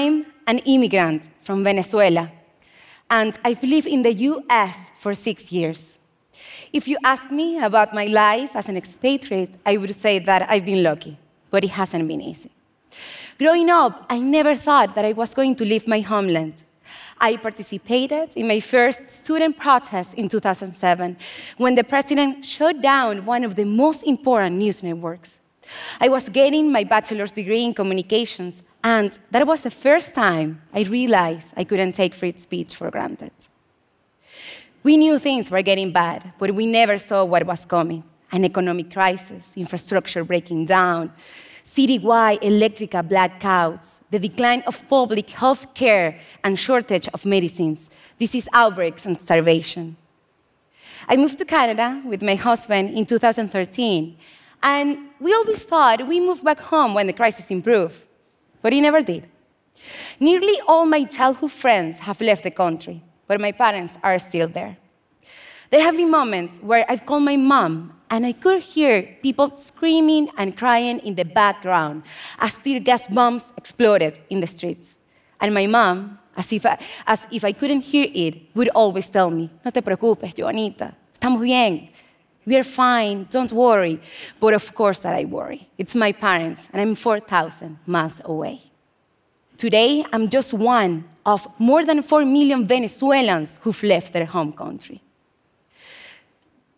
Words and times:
I'm 0.00 0.24
an 0.46 0.60
immigrant 0.60 1.28
from 1.42 1.62
Venezuela, 1.62 2.32
and 3.10 3.38
I've 3.44 3.62
lived 3.62 3.86
in 3.86 4.02
the 4.02 4.14
US 4.30 4.76
for 4.98 5.12
six 5.14 5.52
years. 5.52 5.98
If 6.72 6.88
you 6.88 6.96
ask 7.04 7.30
me 7.30 7.48
about 7.62 7.92
my 7.92 8.06
life 8.06 8.56
as 8.56 8.66
an 8.70 8.78
expatriate, 8.78 9.52
I 9.66 9.76
would 9.76 9.94
say 9.94 10.18
that 10.20 10.48
I've 10.50 10.64
been 10.64 10.82
lucky, 10.82 11.18
but 11.50 11.64
it 11.64 11.72
hasn't 11.80 12.08
been 12.08 12.22
easy. 12.22 12.50
Growing 13.38 13.68
up, 13.68 14.06
I 14.08 14.18
never 14.20 14.56
thought 14.56 14.94
that 14.94 15.04
I 15.04 15.12
was 15.12 15.34
going 15.34 15.54
to 15.56 15.64
leave 15.66 15.86
my 15.86 16.00
homeland. 16.00 16.64
I 17.20 17.36
participated 17.36 18.30
in 18.36 18.48
my 18.48 18.60
first 18.60 19.02
student 19.10 19.58
protest 19.58 20.14
in 20.14 20.30
2007 20.30 21.18
when 21.58 21.74
the 21.74 21.84
president 21.84 22.42
shut 22.42 22.80
down 22.80 23.26
one 23.26 23.44
of 23.44 23.54
the 23.54 23.66
most 23.66 24.02
important 24.04 24.56
news 24.56 24.82
networks. 24.82 25.39
I 26.00 26.08
was 26.08 26.28
getting 26.28 26.72
my 26.72 26.84
bachelor's 26.84 27.32
degree 27.32 27.64
in 27.64 27.74
communications, 27.74 28.62
and 28.82 29.18
that 29.30 29.46
was 29.46 29.60
the 29.60 29.70
first 29.70 30.14
time 30.14 30.62
I 30.72 30.82
realized 30.82 31.52
I 31.56 31.64
couldn't 31.64 31.92
take 31.92 32.14
free 32.14 32.34
speech 32.36 32.74
for 32.74 32.90
granted. 32.90 33.32
We 34.82 34.96
knew 34.96 35.18
things 35.18 35.50
were 35.50 35.62
getting 35.62 35.92
bad, 35.92 36.32
but 36.38 36.54
we 36.54 36.66
never 36.66 36.98
saw 36.98 37.24
what 37.24 37.44
was 37.44 37.64
coming 37.64 38.04
an 38.32 38.44
economic 38.44 38.92
crisis, 38.92 39.56
infrastructure 39.56 40.22
breaking 40.22 40.64
down, 40.64 41.12
citywide 41.64 42.38
electrical 42.42 43.02
blackouts, 43.02 44.00
the 44.10 44.18
decline 44.18 44.62
of 44.66 44.88
public 44.88 45.30
health 45.30 45.74
care 45.74 46.18
and 46.44 46.58
shortage 46.58 47.08
of 47.08 47.24
medicines, 47.26 47.90
disease 48.18 48.48
outbreaks, 48.52 49.06
and 49.06 49.20
starvation. 49.20 49.96
I 51.08 51.16
moved 51.16 51.38
to 51.38 51.44
Canada 51.44 52.02
with 52.04 52.22
my 52.22 52.34
husband 52.34 52.96
in 52.96 53.06
2013, 53.06 54.16
and 54.62 54.98
we 55.20 55.32
always 55.32 55.58
thought 55.58 56.06
we 56.06 56.20
moved 56.20 56.44
back 56.44 56.60
home 56.60 56.94
when 56.94 57.06
the 57.06 57.12
crisis 57.12 57.50
improved, 57.50 58.00
but 58.62 58.72
it 58.72 58.80
never 58.80 59.02
did. 59.02 59.28
Nearly 60.18 60.60
all 60.66 60.86
my 60.86 61.04
childhood 61.04 61.52
friends 61.52 62.00
have 62.00 62.20
left 62.20 62.42
the 62.42 62.50
country, 62.50 63.02
but 63.26 63.40
my 63.40 63.52
parents 63.52 63.94
are 64.02 64.18
still 64.18 64.48
there. 64.48 64.76
There 65.70 65.82
have 65.82 65.96
been 65.96 66.10
moments 66.10 66.58
where 66.60 66.84
I've 66.88 67.06
called 67.06 67.22
my 67.22 67.36
mom 67.36 67.94
and 68.10 68.26
I 68.26 68.32
could 68.32 68.60
hear 68.60 69.02
people 69.22 69.56
screaming 69.56 70.28
and 70.36 70.56
crying 70.56 70.98
in 70.98 71.14
the 71.14 71.24
background 71.24 72.02
as 72.38 72.54
tear 72.54 72.80
gas 72.80 73.06
bombs 73.08 73.52
exploded 73.56 74.18
in 74.30 74.40
the 74.40 74.48
streets. 74.48 74.98
And 75.40 75.54
my 75.54 75.66
mom, 75.66 76.18
as 76.36 76.52
if, 76.52 76.66
I, 76.66 76.76
as 77.06 77.24
if 77.30 77.44
I 77.44 77.52
couldn't 77.52 77.82
hear 77.82 78.08
it, 78.12 78.54
would 78.54 78.68
always 78.70 79.08
tell 79.08 79.30
me, 79.30 79.48
No 79.64 79.70
te 79.70 79.80
preocupes, 79.80 80.34
Joanita, 80.34 80.92
estamos 81.14 81.40
bien. 81.40 81.90
We 82.46 82.56
are 82.56 82.64
fine, 82.64 83.26
don't 83.30 83.52
worry. 83.52 84.00
But 84.40 84.54
of 84.54 84.74
course 84.74 84.98
that 85.00 85.14
I 85.14 85.24
worry. 85.24 85.68
It's 85.78 85.94
my 85.94 86.12
parents, 86.12 86.68
and 86.72 86.80
I'm 86.80 86.94
4,000 86.94 87.78
miles 87.86 88.20
away. 88.24 88.62
Today, 89.56 90.04
I'm 90.12 90.28
just 90.28 90.54
one 90.54 91.04
of 91.26 91.46
more 91.58 91.84
than 91.84 92.02
4 92.02 92.24
million 92.24 92.66
Venezuelans 92.66 93.58
who've 93.60 93.82
left 93.82 94.12
their 94.12 94.24
home 94.24 94.52
country. 94.52 95.02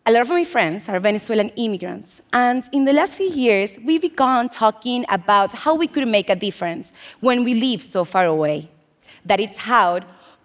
A 0.05 0.11
lot 0.11 0.23
of 0.23 0.29
my 0.29 0.43
friends 0.43 0.89
are 0.89 0.99
Venezuelan 0.99 1.47
immigrants, 1.55 2.21
and 2.33 2.67
in 2.73 2.83
the 2.83 2.91
last 2.91 3.13
few 3.13 3.29
years, 3.29 3.77
we 3.85 3.97
began 3.99 4.49
talking 4.49 5.05
about 5.07 5.53
how 5.53 5.75
we 5.75 5.87
could 5.87 6.09
make 6.09 6.29
a 6.29 6.35
difference 6.35 6.91
when 7.21 7.45
we 7.45 7.53
live 7.53 7.81
so 7.81 8.03
far 8.03 8.25
away. 8.25 8.69
That 9.25 9.39
it's 9.39 9.57
how 9.57 10.01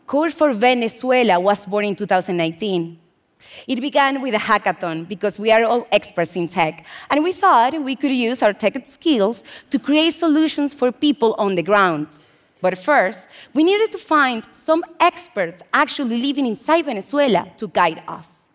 Code 0.07 0.33
for 0.33 0.55
Venezuela 0.55 1.41
was 1.41 1.67
born 1.67 1.87
in 1.87 1.97
2019. 1.97 2.99
It 3.67 3.81
began 3.81 4.23
with 4.23 4.35
a 4.35 4.39
hackathon 4.39 5.07
because 5.09 5.39
we 5.39 5.51
are 5.51 5.65
all 5.65 5.87
experts 5.93 6.37
in 6.37 6.49
tech, 6.49 6.85
and 7.11 7.23
we 7.23 7.33
thought 7.33 7.83
we 7.83 7.97
could 7.97 8.13
use 8.13 8.43
our 8.43 8.53
tech 8.53 8.85
skills 8.87 9.43
to 9.71 9.79
create 9.79 10.15
solutions 10.15 10.75
for 10.75 10.91
people 10.93 11.35
on 11.39 11.55
the 11.55 11.63
ground. 11.63 12.09
But 12.61 12.77
first, 12.79 13.29
we 13.55 13.63
needed 13.63 13.93
to 13.93 13.99
find 13.99 14.45
some 14.51 14.85
experts 14.99 15.63
actually 15.73 16.21
living 16.21 16.47
inside 16.47 16.87
Venezuela 16.87 17.51
to 17.57 17.69
guide 17.69 18.03
us. 18.09 18.49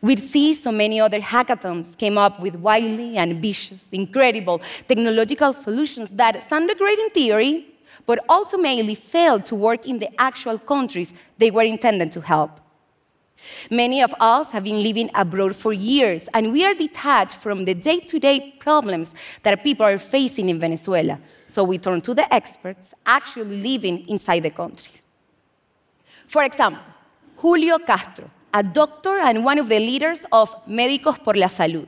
We'd 0.00 0.20
see 0.20 0.54
so 0.54 0.70
many 0.70 1.00
other 1.00 1.20
hackathons 1.20 1.98
came 1.98 2.18
up 2.18 2.38
with 2.40 2.54
wildly 2.54 3.18
ambitious, 3.18 3.88
incredible 3.90 4.60
technological 4.86 5.52
solutions 5.52 6.10
that 6.10 6.40
sounded 6.42 6.78
great 6.78 6.98
in 7.00 7.10
theory, 7.10 7.66
but 8.06 8.24
ultimately 8.28 8.94
failed 8.94 9.44
to 9.46 9.56
work 9.56 9.86
in 9.86 9.98
the 9.98 10.08
actual 10.20 10.58
countries 10.58 11.12
they 11.38 11.50
were 11.50 11.64
intended 11.64 12.12
to 12.12 12.20
help. 12.20 12.60
Many 13.70 14.02
of 14.02 14.14
us 14.20 14.50
have 14.50 14.64
been 14.64 14.82
living 14.82 15.10
abroad 15.14 15.54
for 15.54 15.72
years, 15.72 16.28
and 16.34 16.52
we 16.52 16.64
are 16.64 16.74
detached 16.74 17.36
from 17.36 17.64
the 17.64 17.74
day 17.74 18.00
to 18.00 18.18
day 18.18 18.54
problems 18.58 19.14
that 19.42 19.62
people 19.62 19.86
are 19.86 19.98
facing 19.98 20.48
in 20.48 20.58
Venezuela. 20.58 21.18
So 21.46 21.64
we 21.64 21.78
turn 21.78 22.00
to 22.02 22.14
the 22.14 22.32
experts 22.32 22.94
actually 23.06 23.60
living 23.60 24.08
inside 24.08 24.40
the 24.40 24.50
country. 24.50 24.92
For 26.26 26.42
example, 26.42 26.82
Julio 27.36 27.78
Castro, 27.78 28.30
a 28.52 28.62
doctor 28.62 29.18
and 29.18 29.44
one 29.44 29.58
of 29.58 29.68
the 29.68 29.78
leaders 29.78 30.26
of 30.32 30.54
Médicos 30.66 31.22
por 31.22 31.34
la 31.34 31.46
Salud. 31.46 31.86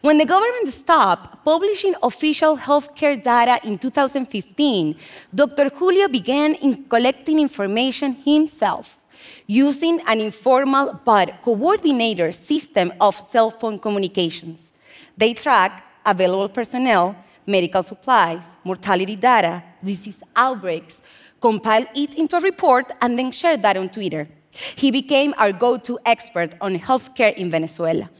When 0.00 0.18
the 0.18 0.24
government 0.24 0.68
stopped 0.68 1.44
publishing 1.44 1.94
official 2.02 2.56
healthcare 2.56 3.22
data 3.22 3.60
in 3.66 3.78
2015, 3.78 4.96
Dr. 5.34 5.70
Julio 5.70 6.08
began 6.08 6.54
in 6.54 6.84
collecting 6.84 7.38
information 7.38 8.14
himself 8.14 8.98
using 9.46 10.00
an 10.06 10.20
informal 10.20 11.00
but 11.04 11.42
coordinated 11.42 12.34
system 12.34 12.92
of 13.00 13.18
cell 13.18 13.50
phone 13.50 13.78
communications. 13.78 14.72
They 15.16 15.34
track 15.34 15.84
available 16.04 16.48
personnel, 16.48 17.16
medical 17.46 17.82
supplies, 17.82 18.44
mortality 18.64 19.16
data, 19.16 19.62
disease 19.82 20.22
outbreaks, 20.36 21.02
compile 21.40 21.86
it 21.94 22.14
into 22.14 22.36
a 22.36 22.40
report, 22.40 22.92
and 23.00 23.18
then 23.18 23.30
share 23.32 23.56
that 23.56 23.76
on 23.76 23.88
Twitter. 23.88 24.28
He 24.76 24.90
became 24.90 25.34
our 25.38 25.52
go 25.52 25.76
to 25.78 25.98
expert 26.04 26.54
on 26.60 26.78
healthcare 26.78 27.34
in 27.34 27.50
Venezuela. 27.50 28.10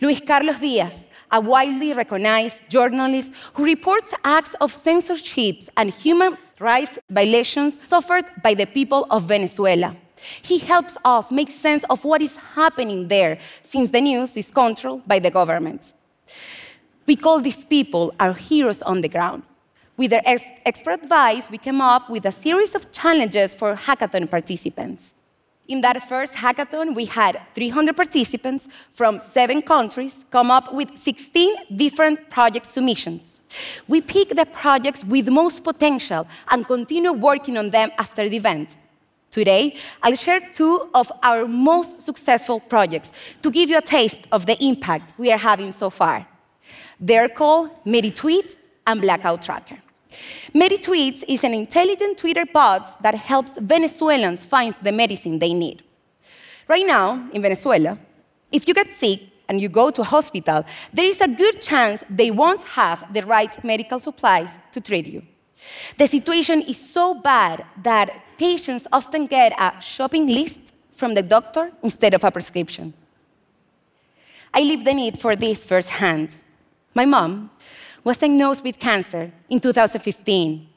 Luis 0.00 0.20
Carlos 0.20 0.58
Diaz, 0.58 1.08
a 1.30 1.40
widely 1.40 1.92
recognized 1.94 2.68
journalist 2.68 3.32
who 3.54 3.64
reports 3.64 4.12
acts 4.24 4.54
of 4.60 4.72
censorship 4.72 5.64
and 5.76 5.90
human 5.90 6.36
rights 6.58 6.98
violations 7.10 7.82
suffered 7.82 8.24
by 8.42 8.54
the 8.54 8.66
people 8.66 9.06
of 9.10 9.24
Venezuela. 9.24 9.96
He 10.42 10.58
helps 10.58 10.96
us 11.04 11.30
make 11.30 11.50
sense 11.50 11.84
of 11.90 12.04
what 12.04 12.22
is 12.22 12.36
happening 12.36 13.08
there 13.08 13.38
since 13.62 13.90
the 13.90 14.00
news 14.00 14.36
is 14.36 14.50
controlled 14.50 15.06
by 15.06 15.18
the 15.18 15.30
government. 15.30 15.94
We 17.06 17.16
call 17.16 17.40
these 17.40 17.64
people 17.64 18.14
our 18.20 18.34
heroes 18.34 18.82
on 18.82 19.00
the 19.00 19.08
ground. 19.08 19.42
With 19.96 20.10
their 20.10 20.22
ex 20.24 20.42
expert 20.64 21.02
advice, 21.02 21.50
we 21.50 21.58
came 21.58 21.80
up 21.80 22.08
with 22.08 22.24
a 22.26 22.32
series 22.32 22.74
of 22.74 22.90
challenges 22.92 23.54
for 23.54 23.74
hackathon 23.74 24.30
participants. 24.30 25.14
In 25.68 25.80
that 25.82 26.02
first 26.08 26.34
hackathon, 26.34 26.94
we 26.94 27.04
had 27.04 27.40
300 27.54 27.96
participants 27.96 28.68
from 28.90 29.20
seven 29.20 29.62
countries 29.62 30.24
come 30.30 30.50
up 30.50 30.74
with 30.74 30.96
16 30.98 31.76
different 31.76 32.30
project 32.30 32.66
submissions. 32.66 33.40
We 33.86 34.00
picked 34.00 34.34
the 34.34 34.46
projects 34.46 35.04
with 35.04 35.28
most 35.28 35.62
potential 35.62 36.26
and 36.50 36.66
continue 36.66 37.12
working 37.12 37.56
on 37.56 37.70
them 37.70 37.90
after 37.96 38.28
the 38.28 38.36
event. 38.36 38.76
Today, 39.32 39.76
I'll 40.02 40.14
share 40.14 40.40
two 40.40 40.90
of 40.92 41.10
our 41.22 41.48
most 41.48 42.02
successful 42.02 42.60
projects 42.60 43.10
to 43.40 43.50
give 43.50 43.70
you 43.70 43.78
a 43.78 43.80
taste 43.80 44.20
of 44.30 44.44
the 44.44 44.62
impact 44.62 45.18
we 45.18 45.32
are 45.32 45.38
having 45.38 45.72
so 45.72 45.88
far. 45.88 46.26
They're 47.00 47.30
called 47.30 47.70
MediTweet 47.86 48.56
and 48.86 49.00
Blackout 49.00 49.40
Tracker. 49.40 49.78
MediTweets 50.54 51.24
is 51.26 51.44
an 51.44 51.54
intelligent 51.54 52.18
Twitter 52.18 52.44
bot 52.44 53.02
that 53.02 53.14
helps 53.14 53.56
Venezuelans 53.56 54.44
find 54.44 54.74
the 54.82 54.92
medicine 54.92 55.38
they 55.38 55.54
need. 55.54 55.82
Right 56.68 56.86
now, 56.86 57.26
in 57.32 57.40
Venezuela, 57.40 57.98
if 58.52 58.68
you 58.68 58.74
get 58.74 58.92
sick 58.94 59.20
and 59.48 59.62
you 59.62 59.70
go 59.70 59.90
to 59.90 60.02
hospital, 60.02 60.62
there 60.92 61.06
is 61.06 61.22
a 61.22 61.28
good 61.28 61.62
chance 61.62 62.04
they 62.10 62.30
won't 62.30 62.62
have 62.64 63.10
the 63.14 63.24
right 63.24 63.64
medical 63.64 63.98
supplies 63.98 64.58
to 64.72 64.80
treat 64.82 65.06
you. 65.06 65.22
The 65.96 66.06
situation 66.06 66.62
is 66.62 66.78
so 66.78 67.14
bad 67.14 67.64
that 67.82 68.10
patients 68.38 68.86
often 68.92 69.26
get 69.26 69.52
a 69.58 69.80
shopping 69.80 70.26
list 70.26 70.60
from 70.92 71.14
the 71.14 71.22
doctor 71.22 71.72
instead 71.82 72.14
of 72.14 72.24
a 72.24 72.30
prescription. 72.30 72.94
I 74.54 74.62
live 74.62 74.84
the 74.84 74.94
need 74.94 75.18
for 75.18 75.34
this 75.34 75.64
firsthand. 75.64 76.36
My 76.94 77.04
mom 77.04 77.50
was 78.04 78.18
diagnosed 78.18 78.64
with 78.64 78.78
cancer 78.78 79.32
in 79.48 79.60
2015. 79.60 80.68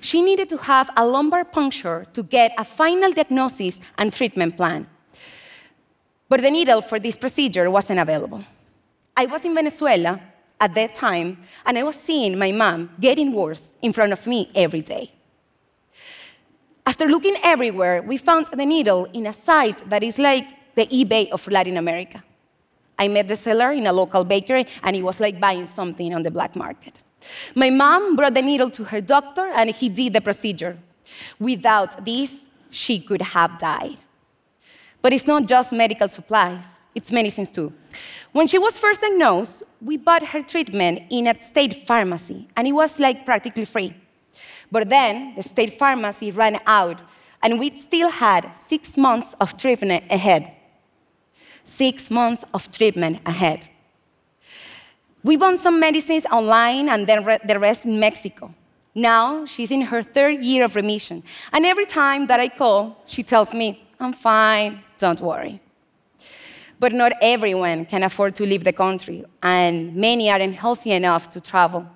She 0.00 0.22
needed 0.22 0.48
to 0.48 0.56
have 0.58 0.90
a 0.96 1.06
lumbar 1.06 1.44
puncture 1.44 2.06
to 2.12 2.22
get 2.22 2.52
a 2.58 2.64
final 2.64 3.12
diagnosis 3.12 3.78
and 3.98 4.12
treatment 4.12 4.56
plan. 4.56 4.86
But 6.28 6.42
the 6.42 6.50
needle 6.50 6.80
for 6.80 6.98
this 6.98 7.16
procedure 7.16 7.70
wasn't 7.70 8.00
available. 8.00 8.44
I 9.16 9.26
was 9.26 9.44
in 9.44 9.54
Venezuela 9.54 10.20
at 10.64 10.74
that 10.74 10.94
time, 10.94 11.36
and 11.66 11.76
I 11.76 11.82
was 11.82 11.96
seeing 11.96 12.38
my 12.38 12.50
mom 12.50 12.78
getting 12.98 13.32
worse 13.32 13.74
in 13.82 13.92
front 13.92 14.12
of 14.14 14.26
me 14.26 14.50
every 14.54 14.80
day. 14.80 15.12
After 16.86 17.06
looking 17.06 17.36
everywhere, 17.42 18.00
we 18.00 18.16
found 18.16 18.46
the 18.46 18.64
needle 18.64 19.06
in 19.12 19.26
a 19.26 19.32
site 19.32 19.90
that 19.90 20.02
is 20.02 20.18
like 20.18 20.46
the 20.74 20.86
eBay 20.86 21.28
of 21.30 21.46
Latin 21.48 21.76
America. 21.76 22.24
I 22.98 23.08
met 23.08 23.28
the 23.28 23.36
seller 23.36 23.72
in 23.72 23.86
a 23.86 23.92
local 23.92 24.24
bakery, 24.24 24.66
and 24.82 24.96
it 24.96 25.02
was 25.02 25.20
like 25.20 25.38
buying 25.38 25.66
something 25.66 26.14
on 26.14 26.22
the 26.22 26.30
black 26.30 26.56
market. 26.56 26.94
My 27.54 27.68
mom 27.68 28.16
brought 28.16 28.34
the 28.34 28.42
needle 28.42 28.70
to 28.70 28.84
her 28.84 29.00
doctor 29.00 29.46
and 29.54 29.70
he 29.70 29.88
did 29.88 30.12
the 30.14 30.20
procedure. 30.20 30.78
Without 31.38 32.04
this, 32.04 32.48
she 32.70 33.00
could 33.00 33.22
have 33.22 33.58
died. 33.58 33.98
But 35.02 35.12
it's 35.12 35.26
not 35.26 35.46
just 35.46 35.72
medical 35.72 36.08
supplies, 36.08 36.83
it's 36.94 37.10
medicines 37.10 37.50
too. 37.50 37.72
When 38.32 38.46
she 38.46 38.58
was 38.58 38.78
first 38.78 39.00
diagnosed, 39.00 39.62
we 39.80 39.96
bought 39.96 40.26
her 40.28 40.42
treatment 40.42 41.02
in 41.10 41.26
a 41.26 41.42
state 41.42 41.86
pharmacy, 41.86 42.48
and 42.56 42.66
it 42.66 42.72
was 42.72 42.98
like 42.98 43.24
practically 43.24 43.64
free. 43.64 43.94
But 44.70 44.88
then 44.88 45.34
the 45.36 45.42
state 45.42 45.78
pharmacy 45.78 46.30
ran 46.30 46.60
out, 46.66 47.00
and 47.42 47.60
we 47.60 47.78
still 47.78 48.10
had 48.10 48.52
six 48.54 48.96
months 48.96 49.34
of 49.40 49.56
treatment 49.56 50.04
ahead. 50.10 50.52
Six 51.64 52.10
months 52.10 52.44
of 52.52 52.70
treatment 52.72 53.20
ahead. 53.24 53.60
We 55.22 55.36
bought 55.36 55.58
some 55.58 55.80
medicines 55.80 56.26
online 56.26 56.90
and 56.90 57.06
then 57.06 57.24
the 57.46 57.58
rest 57.58 57.86
in 57.86 57.98
Mexico. 57.98 58.52
Now 58.94 59.46
she's 59.46 59.70
in 59.70 59.80
her 59.80 60.02
third 60.02 60.44
year 60.44 60.64
of 60.64 60.76
remission. 60.76 61.22
And 61.52 61.64
every 61.64 61.86
time 61.86 62.26
that 62.26 62.40
I 62.40 62.48
call, 62.48 63.02
she 63.06 63.22
tells 63.22 63.54
me, 63.54 63.82
I'm 63.98 64.12
fine, 64.12 64.82
don't 64.98 65.20
worry. 65.20 65.60
But 66.78 66.92
not 66.92 67.12
everyone 67.22 67.86
can 67.86 68.02
afford 68.02 68.34
to 68.36 68.44
leave 68.44 68.64
the 68.64 68.72
country, 68.72 69.24
and 69.42 69.94
many 69.94 70.30
aren't 70.30 70.54
healthy 70.54 70.92
enough 70.92 71.30
to 71.30 71.40
travel. 71.40 71.86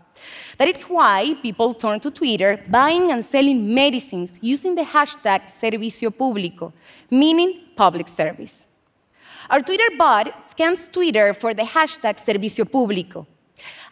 That 0.57 0.69
is 0.69 0.83
why 0.83 1.37
people 1.43 1.75
turn 1.75 2.01
to 2.01 2.11
Twitter 2.11 2.61
buying 2.69 3.13
and 3.13 3.25
selling 3.25 3.73
medicines 3.73 4.39
using 4.41 4.75
the 4.75 4.83
hashtag 4.83 5.43
Servicio 5.45 6.11
Público, 6.11 6.73
meaning 7.11 7.61
public 7.77 8.09
service. 8.09 8.69
Our 9.51 9.63
Twitter 9.63 9.97
bot 9.97 10.47
scans 10.51 10.89
Twitter 10.89 11.33
for 11.33 11.55
the 11.55 11.63
hashtag 11.63 12.19
Servicio 12.19 12.65
Público 12.65 13.27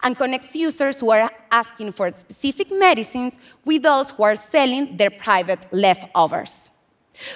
and 0.02 0.16
connects 0.16 0.54
users 0.54 1.00
who 1.00 1.10
are 1.10 1.30
asking 1.50 1.92
for 1.92 2.10
specific 2.14 2.70
medicines 2.70 3.38
with 3.64 3.82
those 3.82 4.10
who 4.10 4.22
are 4.22 4.36
selling 4.36 4.96
their 4.96 5.10
private 5.10 5.66
leftovers. 5.72 6.70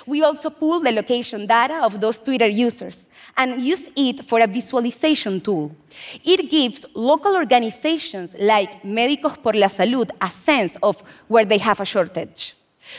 We 0.06 0.22
also 0.22 0.50
pull 0.50 0.80
the 0.80 0.92
location 0.92 1.46
data 1.46 1.80
of 1.82 2.00
those 2.00 2.20
Twitter 2.20 2.48
users 2.48 3.08
and 3.36 3.60
use 3.60 3.88
it 3.96 4.24
for 4.24 4.40
a 4.40 4.46
visualization 4.46 5.40
tool. 5.40 5.74
It 6.24 6.50
gives 6.50 6.84
local 6.94 7.34
organizations 7.34 8.36
like 8.38 8.82
Médicos 8.82 9.42
por 9.42 9.54
la 9.54 9.68
Salud 9.68 10.10
a 10.20 10.28
sense 10.28 10.76
of 10.82 11.02
where 11.28 11.44
they 11.44 11.58
have 11.58 11.80
a 11.80 11.84
shortage. 11.84 12.54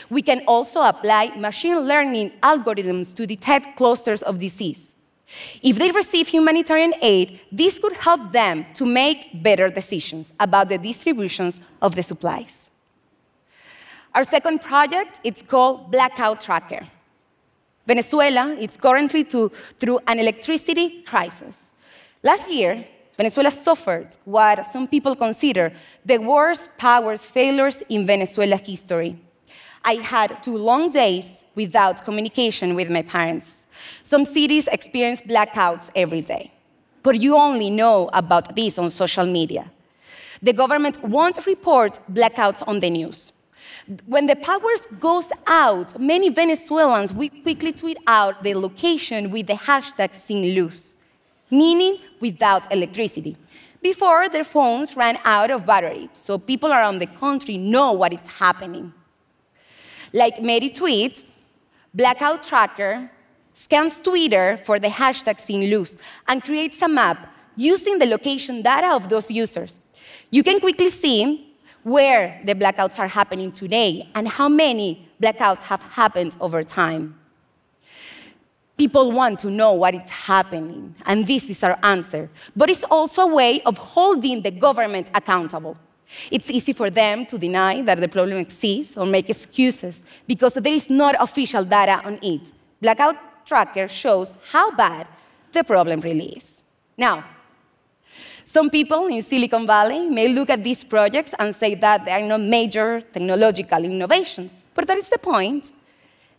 We 0.08 0.22
can 0.22 0.42
also 0.46 0.82
apply 0.82 1.36
machine 1.36 1.80
learning 1.80 2.32
algorithms 2.42 3.14
to 3.14 3.26
detect 3.26 3.76
clusters 3.76 4.22
of 4.22 4.38
disease. 4.38 4.96
If 5.62 5.78
they 5.78 5.90
receive 5.90 6.28
humanitarian 6.28 6.94
aid, 7.00 7.40
this 7.50 7.78
could 7.78 7.94
help 7.94 8.32
them 8.32 8.66
to 8.74 8.84
make 8.84 9.42
better 9.42 9.68
decisions 9.70 10.32
about 10.38 10.68
the 10.68 10.78
distributions 10.78 11.60
of 11.80 11.94
the 11.94 12.02
supplies. 12.02 12.71
Our 14.14 14.24
second 14.24 14.60
project, 14.60 15.20
it's 15.24 15.40
called 15.40 15.90
Blackout 15.90 16.40
Tracker. 16.42 16.82
Venezuela 17.86 18.54
is 18.54 18.76
currently 18.76 19.24
to, 19.24 19.50
through 19.80 20.00
an 20.06 20.20
electricity 20.20 21.02
crisis. 21.02 21.56
Last 22.22 22.50
year, 22.50 22.86
Venezuela 23.16 23.50
suffered 23.50 24.08
what 24.24 24.66
some 24.66 24.86
people 24.86 25.16
consider 25.16 25.72
the 26.04 26.18
worst 26.18 26.68
power 26.76 27.16
failures 27.16 27.82
in 27.88 28.06
Venezuela's 28.06 28.60
history. 28.60 29.18
I 29.84 29.94
had 29.94 30.42
two 30.42 30.58
long 30.58 30.90
days 30.90 31.44
without 31.54 32.04
communication 32.04 32.74
with 32.74 32.90
my 32.90 33.02
parents. 33.02 33.66
Some 34.02 34.26
cities 34.26 34.68
experience 34.68 35.22
blackouts 35.22 35.90
every 35.96 36.20
day, 36.20 36.52
but 37.02 37.20
you 37.20 37.36
only 37.36 37.70
know 37.70 38.10
about 38.12 38.54
this 38.54 38.78
on 38.78 38.90
social 38.90 39.26
media. 39.26 39.70
The 40.42 40.52
government 40.52 41.02
won't 41.02 41.46
report 41.46 41.98
blackouts 42.12 42.62
on 42.66 42.80
the 42.80 42.90
news. 42.90 43.32
When 44.06 44.26
the 44.26 44.36
power 44.36 44.74
goes 45.00 45.30
out, 45.46 45.98
many 45.98 46.28
Venezuelans 46.28 47.12
will 47.12 47.30
quickly 47.42 47.72
tweet 47.72 47.98
out 48.06 48.42
the 48.42 48.54
location 48.54 49.30
with 49.30 49.48
the 49.48 49.54
hashtag 49.54 50.14
sin 50.14 50.54
luz, 50.54 50.96
meaning 51.50 51.98
without 52.20 52.72
electricity, 52.72 53.36
before 53.82 54.28
their 54.28 54.44
phones 54.44 54.96
ran 54.96 55.18
out 55.24 55.50
of 55.50 55.66
battery, 55.66 56.08
so 56.12 56.38
people 56.38 56.70
around 56.70 57.00
the 57.00 57.06
country 57.06 57.58
know 57.58 57.92
what 57.92 58.12
is 58.12 58.28
happening. 58.28 58.92
Like 60.12 60.36
MediTweets, 60.36 61.24
Blackout 61.92 62.44
Tracker 62.44 63.10
scans 63.52 63.98
Twitter 64.00 64.56
for 64.58 64.78
the 64.78 64.88
hashtag 64.88 65.40
sin 65.40 65.68
luz 65.68 65.98
and 66.28 66.42
creates 66.42 66.80
a 66.82 66.88
map 66.88 67.34
using 67.56 67.98
the 67.98 68.06
location 68.06 68.62
data 68.62 68.94
of 68.94 69.08
those 69.08 69.30
users. 69.30 69.80
You 70.30 70.42
can 70.44 70.60
quickly 70.60 70.88
see 70.88 71.51
where 71.82 72.40
the 72.44 72.54
blackouts 72.54 72.98
are 72.98 73.08
happening 73.08 73.52
today 73.52 74.08
and 74.14 74.28
how 74.28 74.48
many 74.48 75.08
blackouts 75.20 75.58
have 75.58 75.82
happened 75.82 76.36
over 76.40 76.62
time. 76.62 77.18
People 78.76 79.12
want 79.12 79.38
to 79.40 79.50
know 79.50 79.74
what 79.74 79.94
is 79.94 80.08
happening, 80.08 80.94
and 81.06 81.26
this 81.26 81.50
is 81.50 81.62
our 81.62 81.78
answer. 81.82 82.30
But 82.56 82.70
it's 82.70 82.84
also 82.84 83.22
a 83.22 83.26
way 83.26 83.60
of 83.62 83.78
holding 83.78 84.42
the 84.42 84.50
government 84.50 85.08
accountable. 85.14 85.76
It's 86.30 86.50
easy 86.50 86.72
for 86.72 86.90
them 86.90 87.26
to 87.26 87.38
deny 87.38 87.82
that 87.82 88.00
the 88.00 88.08
problem 88.08 88.38
exists 88.38 88.96
or 88.96 89.06
make 89.06 89.30
excuses 89.30 90.04
because 90.26 90.54
there 90.54 90.72
is 90.72 90.90
not 90.90 91.16
official 91.18 91.64
data 91.64 92.00
on 92.04 92.18
it. 92.22 92.52
Blackout 92.80 93.16
Tracker 93.46 93.88
shows 93.88 94.34
how 94.50 94.70
bad 94.72 95.06
the 95.52 95.64
problem 95.64 96.00
really 96.00 96.34
is. 96.36 96.64
Now, 96.96 97.24
some 98.44 98.68
people 98.68 99.06
in 99.06 99.22
Silicon 99.22 99.66
Valley 99.66 100.08
may 100.08 100.28
look 100.28 100.50
at 100.50 100.62
these 100.62 100.84
projects 100.84 101.32
and 101.38 101.54
say 101.54 101.74
that 101.76 102.04
they 102.04 102.12
are 102.12 102.20
not 102.26 102.40
major 102.40 103.00
technological 103.00 103.84
innovations, 103.84 104.64
but 104.74 104.86
that 104.86 104.98
is 104.98 105.08
the 105.08 105.18
point. 105.18 105.72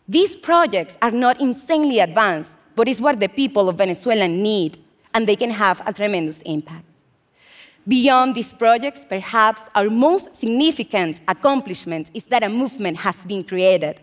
These 0.06 0.36
projects 0.36 0.96
are 1.02 1.10
not 1.10 1.40
insanely 1.40 1.98
advanced, 1.98 2.58
but 2.76 2.88
it's 2.88 3.00
what 3.00 3.18
the 3.18 3.28
people 3.28 3.68
of 3.68 3.78
Venezuela 3.78 4.28
need, 4.28 4.78
and 5.14 5.26
they 5.26 5.36
can 5.36 5.50
have 5.50 5.82
a 5.86 5.92
tremendous 5.92 6.42
impact. 6.42 6.84
Beyond 7.86 8.34
these 8.34 8.52
projects, 8.52 9.04
perhaps 9.06 9.62
our 9.74 9.90
most 9.90 10.34
significant 10.34 11.20
accomplishment 11.28 12.10
is 12.14 12.24
that 12.24 12.42
a 12.42 12.48
movement 12.48 12.96
has 12.98 13.16
been 13.26 13.44
created, 13.44 14.00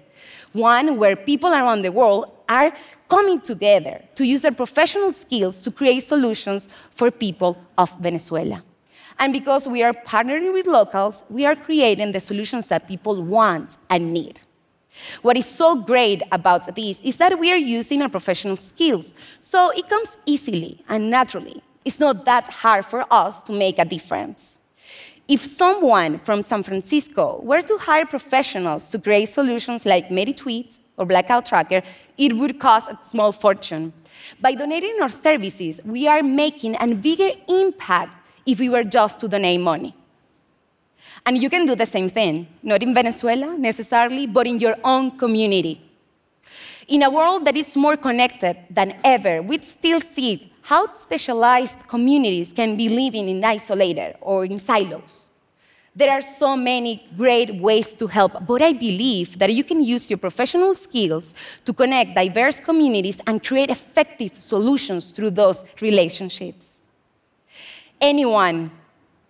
one 0.53 0.97
where 0.97 1.15
people 1.15 1.51
around 1.51 1.81
the 1.81 1.91
world 1.91 2.31
are 2.49 2.73
coming 3.09 3.39
together 3.41 4.01
to 4.15 4.25
use 4.25 4.41
their 4.41 4.51
professional 4.51 5.11
skills 5.11 5.61
to 5.61 5.71
create 5.71 6.03
solutions 6.03 6.69
for 6.91 7.11
people 7.11 7.57
of 7.77 7.91
Venezuela. 7.99 8.63
And 9.19 9.33
because 9.33 9.67
we 9.67 9.83
are 9.83 9.93
partnering 9.93 10.53
with 10.53 10.67
locals, 10.67 11.23
we 11.29 11.45
are 11.45 11.55
creating 11.55 12.11
the 12.11 12.19
solutions 12.19 12.67
that 12.67 12.87
people 12.87 13.21
want 13.21 13.77
and 13.89 14.13
need. 14.13 14.39
What 15.21 15.37
is 15.37 15.45
so 15.45 15.75
great 15.75 16.21
about 16.31 16.75
this 16.75 16.99
is 17.01 17.17
that 17.17 17.39
we 17.39 17.51
are 17.51 17.57
using 17.57 18.01
our 18.01 18.09
professional 18.09 18.55
skills, 18.55 19.13
so 19.39 19.69
it 19.71 19.87
comes 19.87 20.17
easily 20.25 20.83
and 20.89 21.09
naturally. 21.09 21.61
It's 21.85 21.99
not 21.99 22.25
that 22.25 22.47
hard 22.47 22.85
for 22.85 23.05
us 23.11 23.41
to 23.43 23.51
make 23.51 23.79
a 23.79 23.85
difference. 23.85 24.59
If 25.31 25.45
someone 25.45 26.19
from 26.19 26.43
San 26.43 26.61
Francisco 26.61 27.39
were 27.41 27.61
to 27.61 27.77
hire 27.77 28.05
professionals 28.05 28.89
to 28.91 28.99
create 28.99 29.29
solutions 29.29 29.85
like 29.85 30.09
MediTweets 30.09 30.79
or 30.97 31.05
Blackout 31.05 31.45
Tracker, 31.45 31.81
it 32.17 32.35
would 32.35 32.59
cost 32.59 32.91
a 32.91 32.99
small 33.01 33.31
fortune. 33.31 33.93
By 34.41 34.55
donating 34.55 34.97
our 35.01 35.07
services, 35.07 35.79
we 35.85 36.05
are 36.05 36.21
making 36.21 36.75
a 36.81 36.93
bigger 36.93 37.31
impact 37.47 38.11
if 38.45 38.59
we 38.59 38.67
were 38.67 38.83
just 38.83 39.21
to 39.21 39.29
donate 39.29 39.61
money. 39.61 39.95
And 41.25 41.41
you 41.41 41.49
can 41.49 41.65
do 41.65 41.75
the 41.75 41.85
same 41.85 42.09
thing, 42.09 42.47
not 42.61 42.83
in 42.83 42.93
Venezuela 42.93 43.57
necessarily, 43.57 44.27
but 44.27 44.47
in 44.47 44.59
your 44.59 44.75
own 44.83 45.17
community. 45.17 45.79
In 46.91 47.03
a 47.03 47.09
world 47.09 47.45
that 47.45 47.55
is 47.55 47.73
more 47.77 47.95
connected 47.95 48.57
than 48.69 48.97
ever, 49.05 49.41
we 49.41 49.61
still 49.61 50.01
see 50.01 50.51
how 50.61 50.93
specialized 50.93 51.87
communities 51.87 52.51
can 52.51 52.75
be 52.75 52.89
living 52.89 53.29
in 53.29 53.41
isolated 53.45 54.17
or 54.19 54.43
in 54.43 54.59
silos. 54.59 55.29
There 55.95 56.11
are 56.11 56.21
so 56.21 56.57
many 56.57 57.07
great 57.15 57.55
ways 57.61 57.95
to 57.95 58.07
help, 58.07 58.45
but 58.45 58.61
I 58.61 58.73
believe 58.73 59.39
that 59.39 59.53
you 59.53 59.63
can 59.63 59.81
use 59.81 60.09
your 60.09 60.17
professional 60.17 60.75
skills 60.75 61.33
to 61.63 61.71
connect 61.71 62.13
diverse 62.13 62.57
communities 62.59 63.21
and 63.25 63.41
create 63.41 63.69
effective 63.69 64.37
solutions 64.37 65.11
through 65.11 65.31
those 65.31 65.63
relationships. 65.79 66.81
Anyone 68.01 68.69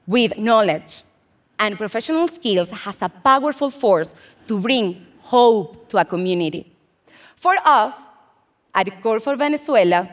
with 0.08 0.36
knowledge 0.36 1.04
and 1.60 1.78
professional 1.78 2.28
skills 2.28 2.72
has 2.72 3.04
a 3.04 3.10
powerful 3.10 3.70
force 3.70 4.16
to 4.48 4.58
bring 4.58 5.06
hope 5.20 5.88
to 5.90 6.00
a 6.00 6.06
community. 6.06 6.71
For 7.42 7.56
us, 7.66 7.96
at 8.72 8.86
the 8.86 8.92
Code 8.92 9.24
for 9.24 9.36
Venezuela, 9.36 10.08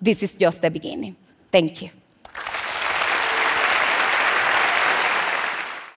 this 0.00 0.20
is 0.20 0.34
just 0.34 0.60
the 0.60 0.68
beginning. 0.68 1.14
Thank 1.52 1.80
you. 1.80 1.90